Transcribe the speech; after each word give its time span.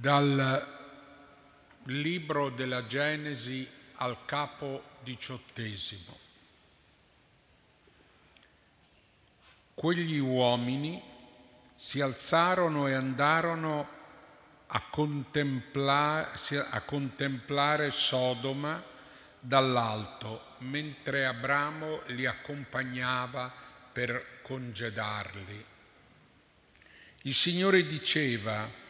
Dal 0.00 0.76
libro 1.86 2.50
della 2.50 2.86
Genesi 2.86 3.68
al 3.96 4.24
capo 4.26 4.84
diciottesimo. 5.02 6.16
Quegli 9.74 10.18
uomini 10.18 11.02
si 11.74 12.00
alzarono 12.00 12.86
e 12.86 12.94
andarono 12.94 13.88
a 14.68 14.82
contemplare, 14.88 16.38
a 16.70 16.80
contemplare 16.82 17.90
Sodoma 17.90 18.80
dall'alto, 19.40 20.54
mentre 20.58 21.26
Abramo 21.26 22.02
li 22.06 22.24
accompagnava 22.24 23.52
per 23.90 24.42
congedarli. 24.42 25.64
Il 27.22 27.34
Signore 27.34 27.84
diceva, 27.84 28.86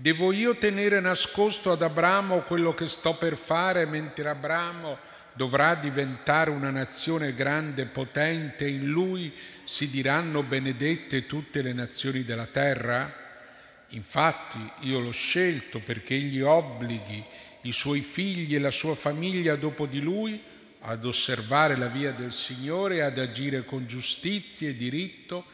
Devo 0.00 0.32
io 0.32 0.56
tenere 0.56 0.98
nascosto 0.98 1.70
ad 1.70 1.82
Abramo 1.82 2.40
quello 2.44 2.72
che 2.72 2.88
sto 2.88 3.18
per 3.18 3.36
fare 3.36 3.84
mentre 3.84 4.30
Abramo 4.30 4.96
dovrà 5.34 5.74
diventare 5.74 6.48
una 6.48 6.70
nazione 6.70 7.34
grande 7.34 7.82
e 7.82 7.86
potente 7.88 8.66
in 8.66 8.86
lui 8.86 9.30
si 9.64 9.90
diranno 9.90 10.42
benedette 10.42 11.26
tutte 11.26 11.60
le 11.60 11.74
nazioni 11.74 12.24
della 12.24 12.46
terra? 12.46 13.14
Infatti 13.88 14.58
io 14.86 15.00
l'ho 15.00 15.10
scelto 15.10 15.80
perché 15.80 16.14
egli 16.14 16.40
obblighi 16.40 17.22
i 17.64 17.72
suoi 17.72 18.00
figli 18.00 18.54
e 18.54 18.58
la 18.58 18.70
sua 18.70 18.94
famiglia 18.94 19.54
dopo 19.54 19.84
di 19.84 20.00
lui 20.00 20.42
ad 20.80 21.04
osservare 21.04 21.76
la 21.76 21.88
via 21.88 22.12
del 22.12 22.32
Signore 22.32 22.96
e 22.96 23.00
ad 23.02 23.18
agire 23.18 23.66
con 23.66 23.86
giustizia 23.86 24.66
e 24.66 24.76
diritto 24.78 25.44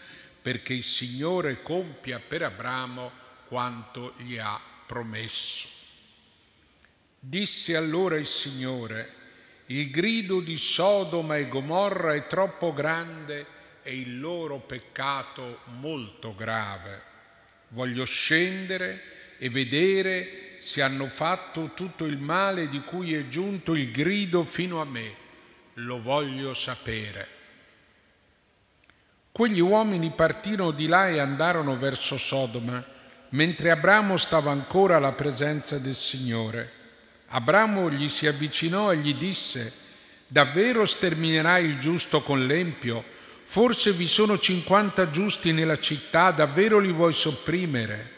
perché 0.40 0.72
il 0.72 0.84
Signore 0.84 1.62
compia 1.62 2.20
per 2.20 2.44
Abramo 2.44 3.24
quanto 3.48 4.14
gli 4.18 4.36
ha 4.38 4.60
promesso. 4.86 5.68
Disse 7.18 7.74
allora 7.74 8.16
il 8.16 8.26
Signore, 8.26 9.14
il 9.66 9.90
grido 9.90 10.40
di 10.40 10.56
Sodoma 10.56 11.36
e 11.36 11.48
Gomorra 11.48 12.14
è 12.14 12.26
troppo 12.26 12.72
grande 12.72 13.46
e 13.82 13.96
il 13.96 14.20
loro 14.20 14.58
peccato 14.58 15.60
molto 15.80 16.34
grave. 16.34 17.02
Voglio 17.68 18.04
scendere 18.04 19.36
e 19.38 19.50
vedere 19.50 20.58
se 20.60 20.82
hanno 20.82 21.08
fatto 21.08 21.72
tutto 21.74 22.04
il 22.04 22.18
male 22.18 22.68
di 22.68 22.80
cui 22.80 23.14
è 23.14 23.28
giunto 23.28 23.74
il 23.74 23.90
grido 23.90 24.44
fino 24.44 24.80
a 24.80 24.84
me. 24.84 25.14
Lo 25.74 26.00
voglio 26.00 26.54
sapere. 26.54 27.28
Quegli 29.32 29.60
uomini 29.60 30.12
partirono 30.12 30.70
di 30.70 30.86
là 30.86 31.08
e 31.08 31.18
andarono 31.18 31.76
verso 31.76 32.16
Sodoma 32.16 32.94
mentre 33.30 33.70
Abramo 33.70 34.16
stava 34.16 34.50
ancora 34.50 34.96
alla 34.96 35.12
presenza 35.12 35.78
del 35.78 35.94
Signore. 35.94 36.72
Abramo 37.28 37.90
gli 37.90 38.08
si 38.08 38.26
avvicinò 38.26 38.92
e 38.92 38.98
gli 38.98 39.14
disse, 39.14 39.72
davvero 40.26 40.86
sterminerai 40.86 41.64
il 41.64 41.78
giusto 41.78 42.22
con 42.22 42.46
l'empio? 42.46 43.04
Forse 43.44 43.92
vi 43.92 44.06
sono 44.06 44.38
cinquanta 44.38 45.10
giusti 45.10 45.52
nella 45.52 45.78
città, 45.78 46.30
davvero 46.30 46.78
li 46.78 46.92
vuoi 46.92 47.12
sopprimere? 47.12 48.12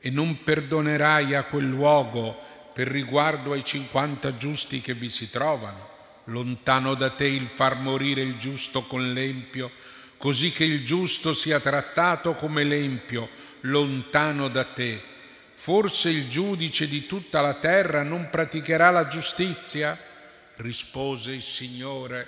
E 0.00 0.10
non 0.10 0.42
perdonerai 0.44 1.34
a 1.34 1.44
quel 1.44 1.68
luogo 1.68 2.48
per 2.72 2.88
riguardo 2.88 3.52
ai 3.52 3.64
cinquanta 3.64 4.36
giusti 4.36 4.80
che 4.80 4.94
vi 4.94 5.08
si 5.08 5.28
trovano? 5.30 5.88
Lontano 6.24 6.94
da 6.94 7.10
te 7.10 7.26
il 7.26 7.48
far 7.54 7.76
morire 7.76 8.22
il 8.22 8.38
giusto 8.38 8.84
con 8.84 9.12
l'empio, 9.12 9.70
così 10.16 10.52
che 10.52 10.64
il 10.64 10.84
giusto 10.84 11.32
sia 11.32 11.60
trattato 11.60 12.34
come 12.34 12.62
l'empio, 12.62 13.28
lontano 13.62 14.48
da 14.48 14.64
te. 14.64 15.02
Forse 15.54 16.08
il 16.08 16.28
giudice 16.28 16.88
di 16.88 17.06
tutta 17.06 17.40
la 17.40 17.54
terra 17.54 18.02
non 18.02 18.28
praticherà 18.30 18.90
la 18.90 19.08
giustizia? 19.08 19.98
Rispose 20.56 21.32
il 21.32 21.42
Signore, 21.42 22.26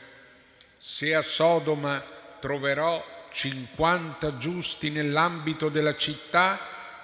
se 0.79 1.15
a 1.15 1.23
Sodoma 1.23 2.03
troverò 2.41 3.29
cinquanta 3.33 4.37
giusti 4.37 4.91
nell'ambito 4.91 5.69
della 5.69 5.97
città, 5.97 6.59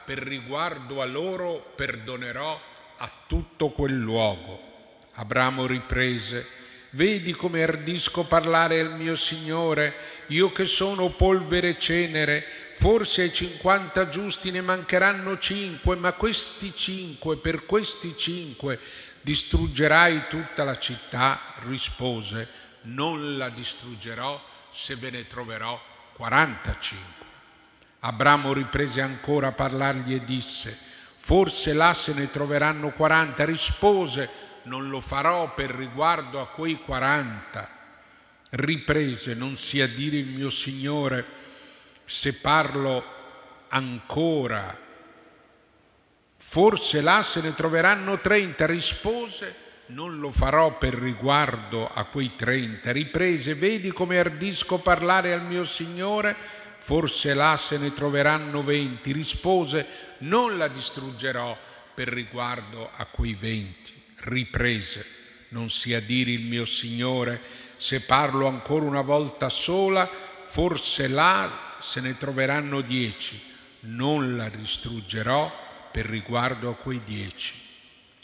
per 0.04 0.18
riguardo 0.18 1.00
a 1.00 1.04
loro 1.04 1.72
perdonerò 1.74 2.60
a 2.96 3.12
tutto 3.26 3.70
quel 3.70 3.94
luogo. 3.94 4.96
Abramo 5.14 5.66
riprese, 5.66 6.46
vedi 6.90 7.32
come 7.32 7.62
ardisco 7.62 8.24
parlare 8.24 8.80
al 8.80 8.96
mio 8.96 9.16
Signore, 9.16 9.94
io 10.28 10.50
che 10.52 10.64
sono 10.64 11.10
polvere 11.10 11.70
e 11.70 11.78
cenere, 11.78 12.44
Forse 12.78 13.22
ai 13.22 13.32
50 13.32 14.08
giusti 14.08 14.52
ne 14.52 14.60
mancheranno 14.60 15.36
cinque, 15.38 15.96
ma 15.96 16.12
questi 16.12 16.72
cinque, 16.76 17.36
per 17.38 17.66
questi 17.66 18.14
cinque 18.16 18.78
distruggerai 19.20 20.28
tutta 20.28 20.62
la 20.62 20.78
città? 20.78 21.40
Rispose, 21.66 22.48
non 22.82 23.36
la 23.36 23.48
distruggerò 23.48 24.40
se 24.70 24.94
ve 24.94 25.10
ne 25.10 25.26
troverò 25.26 25.76
45. 26.12 27.26
Abramo 27.98 28.52
riprese 28.52 29.00
ancora 29.00 29.48
a 29.48 29.52
parlargli 29.52 30.14
e 30.14 30.24
disse, 30.24 30.78
forse 31.18 31.72
là 31.72 31.94
se 31.94 32.14
ne 32.14 32.30
troveranno 32.30 32.90
40. 32.90 33.44
Rispose, 33.44 34.30
non 34.62 34.88
lo 34.88 35.00
farò 35.00 35.52
per 35.52 35.70
riguardo 35.70 36.40
a 36.40 36.46
quei 36.46 36.76
40. 36.76 37.70
Riprese, 38.50 39.34
non 39.34 39.56
sia 39.56 39.88
dire 39.88 40.18
il 40.18 40.28
mio 40.28 40.48
Signore, 40.48 41.46
se 42.08 42.32
parlo 42.32 43.04
ancora, 43.68 44.76
forse 46.38 47.02
là 47.02 47.22
se 47.22 47.42
ne 47.42 47.52
troveranno 47.52 48.18
trenta. 48.20 48.64
Rispose, 48.64 49.54
non 49.88 50.18
lo 50.18 50.32
farò 50.32 50.78
per 50.78 50.94
riguardo 50.94 51.86
a 51.86 52.04
quei 52.04 52.32
trenta. 52.34 52.92
Riprese, 52.92 53.54
vedi 53.54 53.92
come 53.92 54.18
ardisco 54.18 54.78
parlare 54.78 55.34
al 55.34 55.44
mio 55.44 55.64
Signore, 55.64 56.34
forse 56.78 57.34
là 57.34 57.58
se 57.58 57.76
ne 57.76 57.92
troveranno 57.92 58.62
venti. 58.62 59.12
Rispose, 59.12 59.86
non 60.20 60.56
la 60.56 60.68
distruggerò 60.68 61.56
per 61.92 62.08
riguardo 62.08 62.90
a 62.90 63.04
quei 63.04 63.34
venti. 63.34 63.92
Riprese, 64.20 65.06
non 65.50 65.68
sia 65.68 66.00
dire 66.00 66.30
il 66.30 66.46
mio 66.46 66.64
Signore, 66.64 67.66
se 67.76 68.00
parlo 68.00 68.46
ancora 68.46 68.86
una 68.86 69.02
volta 69.02 69.50
sola, 69.50 70.27
forse 70.48 71.08
là 71.08 71.76
se 71.80 72.00
ne 72.00 72.16
troveranno 72.16 72.80
dieci, 72.80 73.40
non 73.80 74.36
la 74.36 74.48
distruggerò 74.48 75.90
per 75.90 76.06
riguardo 76.06 76.70
a 76.70 76.74
quei 76.74 77.02
dieci. 77.04 77.54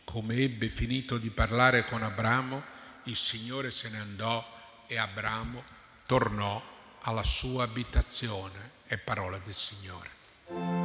Come 0.04 0.36
ebbe 0.36 0.68
finito 0.68 1.18
di 1.18 1.30
parlare 1.30 1.84
con 1.86 2.02
Abramo, 2.02 2.62
il 3.04 3.16
Signore 3.16 3.70
se 3.70 3.88
ne 3.88 3.98
andò 3.98 4.44
e 4.86 4.98
Abramo 4.98 5.62
tornò 6.06 6.62
alla 7.00 7.24
sua 7.24 7.64
abitazione. 7.64 8.72
È 8.86 8.96
parola 8.98 9.38
del 9.38 9.54
Signore. 9.54 10.83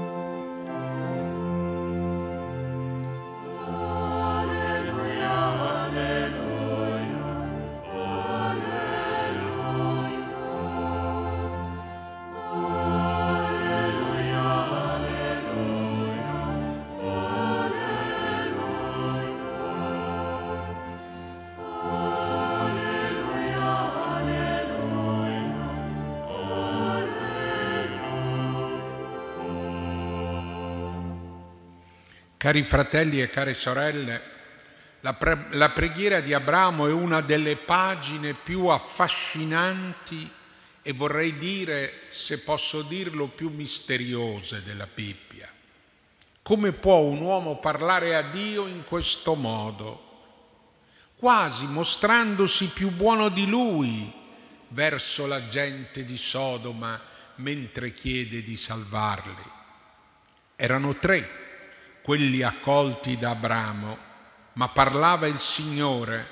Cari 32.49 32.63
fratelli 32.63 33.21
e 33.21 33.29
care 33.29 33.53
sorelle, 33.53 34.21
la, 35.01 35.13
pre- 35.13 35.49
la, 35.51 35.69
preghiera 35.69 36.19
di 36.19 36.33
Abramo 36.33 36.87
è 36.87 36.91
una 36.91 37.21
delle 37.21 37.57
pagine 37.57 38.33
più 38.33 38.65
affascinanti 38.65 40.27
e 40.81 40.91
vorrei 40.91 41.37
dire, 41.37 42.05
se 42.09 42.39
posso 42.39 42.81
dirlo, 42.81 43.27
più 43.27 43.51
misteriose 43.51 44.63
della 44.63 44.87
Bibbia. 44.91 45.47
Come 46.41 46.71
può 46.71 46.95
un 46.95 47.21
uomo 47.21 47.59
parlare 47.59 48.15
a 48.15 48.23
Dio 48.23 48.65
in 48.65 48.83
questo 48.83 49.35
modo, 49.35 50.23
quasi 51.17 51.67
mostrandosi 51.67 52.69
più 52.69 52.89
buono 52.89 53.29
di 53.29 53.45
lui 53.45 54.11
verso 54.69 55.27
la 55.27 55.45
gente 55.49 56.03
di 56.03 56.17
Sodoma 56.17 56.99
mentre 57.35 57.93
chiede 57.93 58.41
di 58.41 58.57
salvarli? 58.57 59.51
Erano 60.55 60.97
tre 60.97 61.48
quelli 62.09 62.41
accolti 62.41 63.19
da 63.19 63.29
Abramo, 63.29 63.95
ma 64.53 64.69
parlava 64.69 65.27
il 65.27 65.39
Signore, 65.39 66.27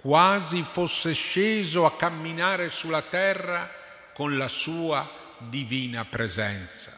quasi 0.00 0.64
fosse 0.70 1.14
sceso 1.14 1.84
a 1.84 1.96
camminare 1.96 2.70
sulla 2.70 3.02
terra 3.02 3.68
con 4.14 4.38
la 4.38 4.46
sua 4.46 5.34
divina 5.38 6.04
presenza. 6.04 6.96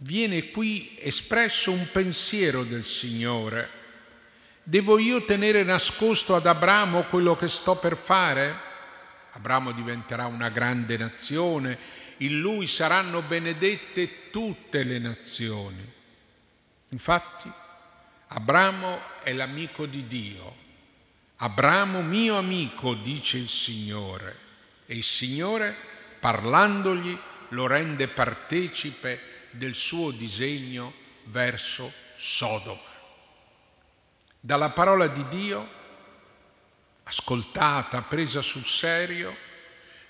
viene 0.00 0.50
qui 0.50 0.98
espresso 1.00 1.72
un 1.72 1.88
pensiero 1.90 2.62
del 2.62 2.84
Signore. 2.84 3.70
Devo 4.62 4.98
io 4.98 5.24
tenere 5.24 5.62
nascosto 5.62 6.34
ad 6.34 6.46
Abramo 6.46 7.04
quello 7.04 7.36
che 7.36 7.48
sto 7.48 7.76
per 7.76 7.96
fare? 7.96 8.54
Abramo 9.32 9.72
diventerà 9.72 10.26
una 10.26 10.50
grande 10.50 10.98
nazione, 10.98 11.78
in 12.18 12.38
lui 12.38 12.66
saranno 12.66 13.22
benedette 13.22 14.28
tutte 14.28 14.82
le 14.82 14.98
nazioni. 14.98 15.95
Infatti, 16.88 17.50
Abramo 18.28 19.00
è 19.22 19.32
l'amico 19.32 19.86
di 19.86 20.06
Dio. 20.06 20.64
Abramo 21.36 22.02
mio 22.02 22.36
amico, 22.36 22.94
dice 22.94 23.38
il 23.38 23.48
Signore, 23.48 24.38
e 24.86 24.94
il 24.94 25.04
Signore, 25.04 25.76
parlandogli, 26.20 27.16
lo 27.50 27.66
rende 27.66 28.08
partecipe 28.08 29.48
del 29.50 29.74
suo 29.74 30.10
disegno 30.10 30.92
verso 31.24 31.92
Sodoma. 32.16 32.94
Dalla 34.40 34.70
parola 34.70 35.08
di 35.08 35.26
Dio, 35.28 35.68
ascoltata, 37.04 38.02
presa 38.02 38.42
sul 38.42 38.64
serio, 38.64 39.36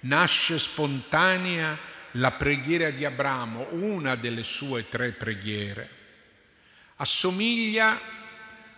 nasce 0.01 0.59
spontanea 0.59 1.79
la 2.13 2.33
preghiera 2.33 2.91
di 2.91 3.05
Abramo, 3.05 3.69
una 3.71 4.15
delle 4.15 4.43
sue 4.43 4.89
tre 4.89 5.13
preghiere. 5.13 5.91
Assomiglia 6.97 8.01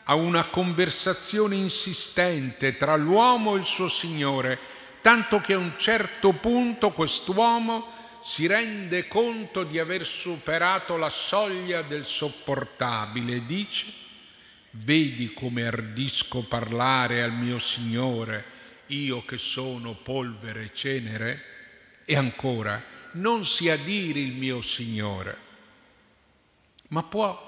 a 0.05 0.15
una 0.15 0.47
conversazione 0.47 1.55
insistente 1.55 2.77
tra 2.77 2.97
l'uomo 2.97 3.55
e 3.55 3.61
il 3.61 3.65
suo 3.65 3.89
Signore, 3.89 4.59
tanto 5.03 5.41
che 5.41 5.53
a 5.53 5.59
un 5.59 5.75
certo 5.77 6.33
punto 6.33 6.91
quest'uomo 6.91 7.93
si 8.25 8.47
rende 8.47 9.07
conto 9.07 9.65
di 9.65 9.79
aver 9.79 10.05
superato 10.05 10.97
la 10.97 11.11
soglia 11.11 11.83
del 11.83 12.05
sopportabile 12.05 13.37
e 13.37 13.47
dice, 13.47 13.87
vedi 14.73 15.33
come 15.33 15.67
ardisco 15.67 16.43
parlare 16.43 17.23
al 17.23 17.33
mio 17.33 17.59
Signore, 17.59 18.45
io 18.87 19.25
che 19.25 19.37
sono 19.37 19.95
polvere 19.95 20.65
e 20.65 20.75
cenere? 20.75 21.45
E 22.05 22.17
ancora, 22.17 22.83
non 23.13 23.45
si 23.45 23.69
adiri 23.69 24.23
il 24.23 24.33
mio 24.33 24.61
Signore. 24.63 25.47
Ma 26.89 27.03
può 27.03 27.48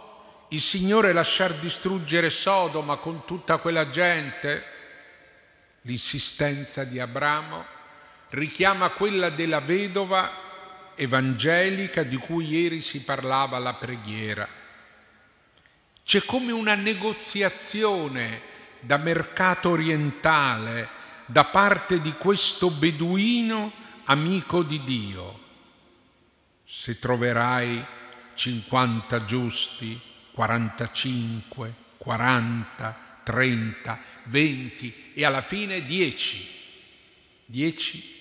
il 0.53 0.61
Signore 0.61 1.13
lasciar 1.13 1.55
distruggere 1.55 2.29
Sodoma 2.29 2.97
con 2.97 3.25
tutta 3.25 3.59
quella 3.59 3.91
gente? 3.91 4.65
L'insistenza 5.83 6.85
di 6.85 6.99
Abramo 6.99 7.65
richiama 8.31 8.91
quella 8.91 9.31
della 9.31 9.61
vedova 9.61 10.93
evangelica 10.97 12.03
di 12.03 12.17
cui 12.17 12.49
ieri 12.49 12.81
si 12.81 13.03
parlava 13.03 13.57
alla 13.57 13.75
preghiera. 13.75 14.49
C'è 16.05 16.25
come 16.25 16.51
una 16.51 16.75
negoziazione 16.75 18.43
da 18.81 18.97
mercato 18.97 19.71
orientale 19.71 20.89
da 21.27 21.45
parte 21.45 22.01
di 22.01 22.13
questo 22.15 22.71
beduino 22.71 23.73
amico 24.05 24.65
di 24.65 24.83
Dio. 24.83 25.39
Se 26.65 26.99
troverai 26.99 27.87
50 28.35 29.25
giusti, 29.25 30.09
45, 30.41 31.75
40, 31.99 32.97
30, 33.25 34.01
20 34.25 35.13
e 35.13 35.25
alla 35.27 35.43
fine 35.43 35.85
10. 35.85 36.49
10 37.45 38.15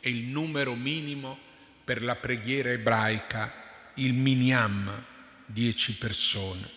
è 0.00 0.08
il 0.08 0.24
numero 0.24 0.74
minimo 0.74 1.38
per 1.82 2.02
la 2.02 2.16
preghiera 2.16 2.68
ebraica, 2.68 3.50
il 3.94 4.12
miniam, 4.12 5.02
10 5.46 5.96
persone. 5.96 6.70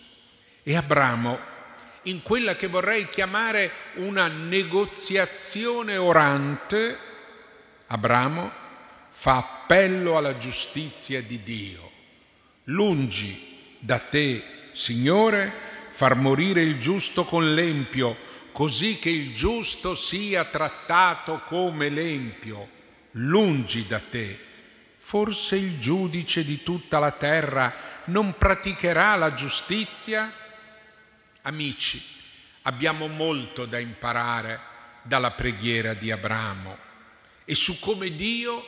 E 0.62 0.74
Abramo 0.74 1.38
in 2.04 2.22
quella 2.22 2.56
che 2.56 2.66
vorrei 2.66 3.10
chiamare 3.10 3.70
una 3.96 4.28
negoziazione 4.28 5.98
orante, 5.98 6.98
Abramo 7.88 8.50
fa 9.10 9.36
appello 9.36 10.16
alla 10.16 10.38
giustizia 10.38 11.20
di 11.20 11.42
Dio. 11.42 11.90
Lungi 12.64 13.76
da 13.78 13.98
te, 13.98 14.55
Signore, 14.76 15.88
far 15.88 16.16
morire 16.16 16.60
il 16.60 16.78
giusto 16.78 17.24
con 17.24 17.54
l'empio, 17.54 18.14
così 18.52 18.98
che 18.98 19.08
il 19.08 19.34
giusto 19.34 19.94
sia 19.94 20.44
trattato 20.44 21.40
come 21.46 21.88
l'empio. 21.88 22.68
Lungi 23.12 23.86
da 23.86 24.00
te. 24.00 24.38
Forse 24.98 25.56
il 25.56 25.78
giudice 25.80 26.44
di 26.44 26.62
tutta 26.62 26.98
la 26.98 27.12
terra 27.12 28.02
non 28.06 28.36
praticherà 28.36 29.16
la 29.16 29.32
giustizia? 29.32 30.30
Amici, 31.40 32.02
abbiamo 32.62 33.06
molto 33.06 33.64
da 33.64 33.78
imparare 33.78 34.60
dalla 35.00 35.30
preghiera 35.30 35.94
di 35.94 36.10
Abramo 36.10 36.76
e 37.46 37.54
su 37.54 37.78
come 37.78 38.14
Dio 38.14 38.62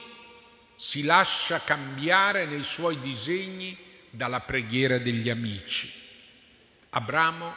si 0.77 1.03
lascia 1.03 1.63
cambiare 1.65 2.47
nei 2.47 2.63
suoi 2.63 2.99
disegni 2.99 3.77
dalla 4.09 4.41
preghiera 4.41 4.97
degli 4.97 5.29
amici. 5.29 5.98
Abramo 6.91 7.55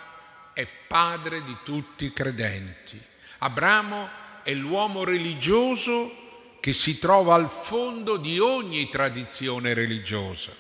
è 0.54 0.68
padre 0.88 1.44
di 1.44 1.56
tutti 1.64 2.06
i 2.06 2.14
credenti. 2.14 3.02
Abramo 3.40 4.10
è 4.44 4.54
l'uomo 4.54 5.04
religioso 5.04 6.20
che 6.60 6.74
si 6.74 7.00
trova 7.00 7.36
al 7.36 7.50
fondo 7.50 8.18
di 8.18 8.40
ogni 8.40 8.90
tradizione 8.90 9.74
religiosa. 9.74 10.52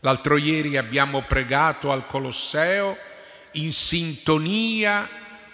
L'altro 0.00 0.36
ieri 0.36 0.76
abbiamo 0.76 1.22
pregato 1.22 1.92
al 1.92 2.06
Colosseo 2.06 2.96
in 3.52 3.72
sintonia 3.72 5.08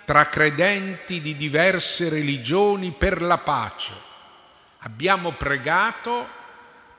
tra 0.05 0.29
credenti 0.29 1.21
di 1.21 1.37
diverse 1.37 2.09
religioni 2.09 2.93
per 2.93 3.21
la 3.21 3.39
pace. 3.39 3.93
Abbiamo 4.79 5.33
pregato 5.33 6.27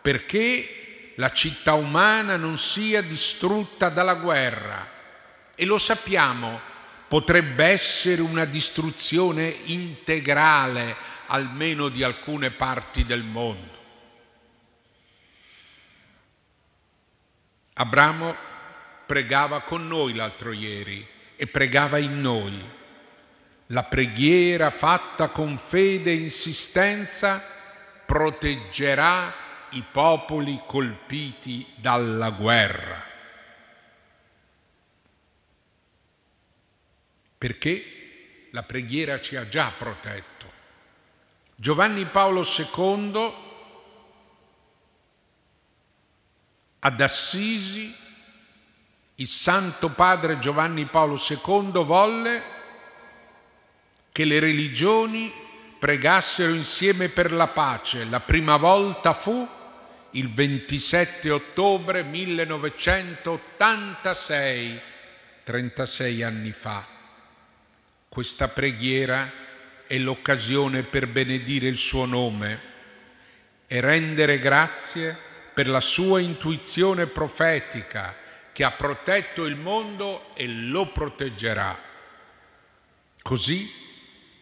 perché 0.01 0.80
la 1.15 1.31
città 1.31 1.73
umana 1.73 2.37
non 2.37 2.57
sia 2.57 3.01
distrutta 3.01 3.89
dalla 3.89 4.15
guerra 4.15 4.87
e 5.55 5.65
lo 5.65 5.77
sappiamo, 5.77 6.59
potrebbe 7.07 7.65
essere 7.65 8.21
una 8.21 8.45
distruzione 8.45 9.47
integrale 9.65 10.95
almeno 11.27 11.89
di 11.89 12.03
alcune 12.03 12.51
parti 12.51 13.05
del 13.05 13.23
mondo. 13.23 13.79
Abramo 17.73 18.35
pregava 19.05 19.61
con 19.61 19.87
noi 19.87 20.13
l'altro 20.13 20.51
ieri 20.51 21.05
e 21.35 21.47
pregava 21.47 21.97
in 21.97 22.21
noi. 22.21 22.63
La 23.67 23.83
preghiera 23.83 24.69
fatta 24.69 25.29
con 25.29 25.57
fede 25.57 26.11
e 26.11 26.15
insistenza 26.15 27.43
proteggerà 28.05 29.33
i 29.71 29.83
popoli 29.91 30.61
colpiti 30.65 31.65
dalla 31.75 32.31
guerra. 32.31 33.03
Perché 37.37 38.47
la 38.51 38.63
preghiera 38.63 39.19
ci 39.19 39.35
ha 39.35 39.47
già 39.47 39.71
protetto. 39.77 40.51
Giovanni 41.55 42.05
Paolo 42.05 42.43
II 42.43 43.33
ad 46.79 47.01
Assisi 47.01 47.95
il 49.15 49.27
Santo 49.27 49.89
Padre 49.89 50.39
Giovanni 50.39 50.85
Paolo 50.85 51.15
II 51.15 51.83
volle 51.83 52.43
che 54.11 54.25
le 54.25 54.39
religioni 54.39 55.31
pregassero 55.77 56.53
insieme 56.53 57.09
per 57.09 57.31
la 57.31 57.47
pace. 57.47 58.03
La 58.05 58.19
prima 58.19 58.57
volta 58.57 59.13
fu 59.13 59.47
il 60.11 60.31
27 60.33 61.29
ottobre 61.29 62.03
1986, 62.03 64.81
36 65.43 66.23
anni 66.23 66.51
fa. 66.51 66.85
Questa 68.09 68.49
preghiera 68.49 69.31
è 69.87 69.97
l'occasione 69.97 70.83
per 70.83 71.07
benedire 71.07 71.67
il 71.67 71.77
suo 71.77 72.03
nome 72.05 72.69
e 73.67 73.79
rendere 73.79 74.39
grazie 74.39 75.17
per 75.53 75.67
la 75.67 75.79
sua 75.79 76.19
intuizione 76.19 77.07
profetica 77.07 78.17
che 78.51 78.65
ha 78.65 78.71
protetto 78.71 79.45
il 79.45 79.55
mondo 79.55 80.35
e 80.35 80.45
lo 80.47 80.91
proteggerà. 80.91 81.81
Così 83.21 83.71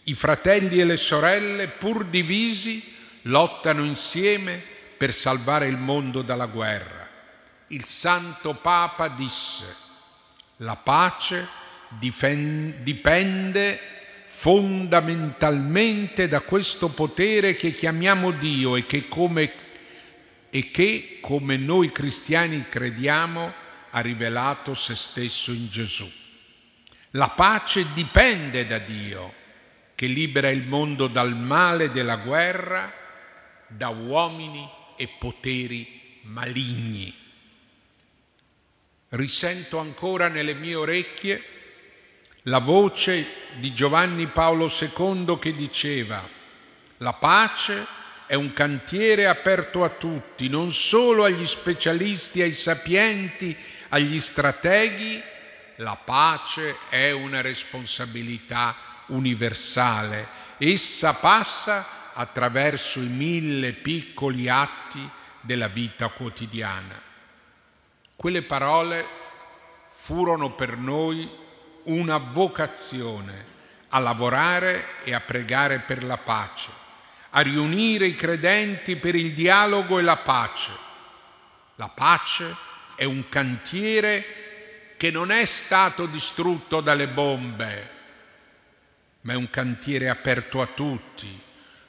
i 0.04 0.14
fratelli 0.16 0.80
e 0.80 0.86
le 0.86 0.98
sorelle, 0.98 1.68
pur 1.68 2.06
divisi, 2.06 2.96
lottano 3.24 3.84
insieme 3.84 4.78
per 5.00 5.14
salvare 5.14 5.68
il 5.68 5.78
mondo 5.78 6.22
dalla 6.22 6.48
guerra. 6.48 7.08
Il 7.68 7.86
Santo 7.86 8.56
Papa 8.56 9.08
disse, 9.08 9.74
la 10.58 10.76
pace 10.76 11.48
dipende 11.88 13.80
fondamentalmente 14.28 16.28
da 16.28 16.42
questo 16.42 16.90
potere 16.90 17.56
che 17.56 17.72
chiamiamo 17.72 18.32
Dio 18.32 18.76
e 18.76 18.86
che 18.86 19.08
come 19.08 19.54
e 20.50 20.72
che, 20.72 21.20
come 21.22 21.56
noi 21.56 21.94
cristiani 21.94 22.66
crediamo, 22.68 23.54
ha 23.92 24.00
rivelato 24.02 24.74
se 24.74 24.96
stesso 24.96 25.54
in 25.54 25.70
Gesù. 25.70 26.12
La 27.12 27.30
pace 27.30 27.86
dipende 27.94 28.66
da 28.66 28.80
Dio, 28.80 29.34
che 29.96 30.08
libera 30.08 30.50
il 30.50 30.66
mondo 30.66 31.08
dal 31.08 31.38
male 31.38 31.90
della 31.92 32.18
guerra, 32.18 32.92
da 33.68 33.90
uomini 33.90 34.78
e 35.00 35.08
poteri 35.18 36.20
maligni. 36.24 37.16
Risento 39.08 39.78
ancora 39.78 40.28
nelle 40.28 40.54
mie 40.54 40.76
orecchie 40.76 41.42
la 42.44 42.60
voce 42.60 43.26
di 43.60 43.74
Giovanni 43.74 44.28
Paolo 44.28 44.70
II 44.70 45.40
che 45.40 45.56
diceva 45.56 46.28
la 46.98 47.14
pace 47.14 47.88
è 48.26 48.34
un 48.34 48.52
cantiere 48.52 49.26
aperto 49.26 49.86
a 49.86 49.90
tutti, 49.90 50.50
non 50.50 50.74
solo 50.74 51.24
agli 51.24 51.46
specialisti, 51.46 52.42
ai 52.42 52.54
sapienti, 52.54 53.56
agli 53.88 54.20
strateghi. 54.20 55.22
La 55.78 55.96
pace 55.96 56.76
è 56.90 57.12
una 57.12 57.40
responsabilità 57.40 58.76
universale. 59.08 60.28
Essa 60.58 61.14
passa 61.14 61.88
attraverso 62.20 63.00
i 63.00 63.08
mille 63.08 63.74
piccoli 63.74 64.50
atti 64.50 65.10
della 65.42 65.68
vita 65.68 66.10
quotidiana. 66.10 67.02
Quelle 68.16 68.42
parole 68.42 69.06
furono 69.92 70.52
per 70.52 70.78
noi 70.78 71.30
una 71.84 72.18
vocazione 72.18 73.58
a 73.90 74.00
lavorare 74.00 75.04
e 75.04 75.14
a 75.14 75.22
pregare 75.22 75.80
per 75.80 76.04
la 76.04 76.18
pace 76.18 76.80
a 77.32 77.42
riunire 77.42 78.08
i 78.08 78.16
credenti 78.16 78.96
per 78.96 79.16
il 79.16 79.34
dialogo 79.34 80.00
e 80.00 80.02
la 80.02 80.18
pace. 80.18 80.72
La 81.76 81.90
pace 81.90 82.56
è 82.96 83.04
un 83.04 83.30
cantiere 83.30 84.96
che 84.98 85.12
non 85.12 85.32
è 85.32 85.46
stato 85.46 86.06
distrutto 86.08 86.82
dalle 86.82 87.08
bombe, 87.08 87.90
ma 89.22 89.34
è 89.34 89.36
un 89.36 89.50
cantiere 89.50 90.10
aperto 90.10 90.62
a 90.62 90.68
tutti, 90.68 91.40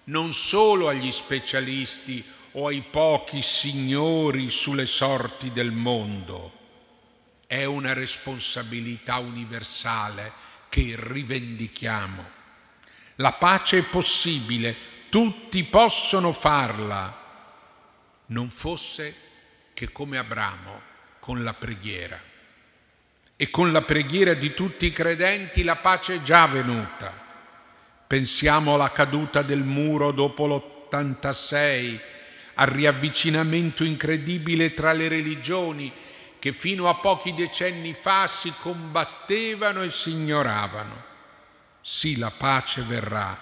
non 0.04 0.32
solo 0.32 0.88
agli 0.88 1.12
specialisti 1.12 2.24
o 2.52 2.66
ai 2.66 2.82
pochi 2.90 3.42
signori 3.42 4.50
sulle 4.50 4.86
sorti 4.86 5.52
del 5.52 5.70
mondo. 5.70 6.58
È 7.46 7.64
una 7.64 7.92
responsabilità 7.92 9.18
universale 9.18 10.32
che 10.68 10.94
rivendichiamo. 10.96 12.38
La 13.16 13.32
pace 13.32 13.78
è 13.78 13.84
possibile 13.84 14.88
tutti 15.10 15.64
possono 15.64 16.32
farla, 16.32 17.18
non 18.26 18.48
fosse 18.50 19.14
che 19.74 19.90
come 19.90 20.18
Abramo 20.18 20.80
con 21.18 21.42
la 21.42 21.52
preghiera. 21.52 22.18
E 23.36 23.50
con 23.50 23.72
la 23.72 23.82
preghiera 23.82 24.34
di 24.34 24.54
tutti 24.54 24.86
i 24.86 24.92
credenti 24.92 25.62
la 25.62 25.76
pace 25.76 26.16
è 26.16 26.22
già 26.22 26.46
venuta. 26.46 27.19
Pensiamo 28.10 28.74
alla 28.74 28.90
caduta 28.90 29.42
del 29.42 29.62
muro 29.62 30.10
dopo 30.10 30.44
l'86, 30.48 32.00
al 32.54 32.66
riavvicinamento 32.66 33.84
incredibile 33.84 34.74
tra 34.74 34.92
le 34.92 35.06
religioni 35.06 35.92
che 36.40 36.50
fino 36.50 36.88
a 36.88 36.96
pochi 36.96 37.32
decenni 37.34 37.92
fa 37.94 38.26
si 38.26 38.52
combattevano 38.62 39.82
e 39.82 39.92
si 39.92 40.10
ignoravano. 40.10 41.04
Sì, 41.82 42.16
la 42.16 42.32
pace 42.32 42.82
verrà. 42.82 43.40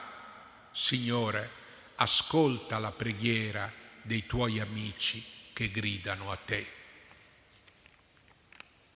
Signore, 0.70 1.50
ascolta 1.94 2.78
la 2.78 2.90
preghiera 2.90 3.72
dei 4.02 4.26
tuoi 4.26 4.60
amici 4.60 5.24
che 5.54 5.70
gridano 5.70 6.30
a 6.30 6.36
te. 6.44 6.77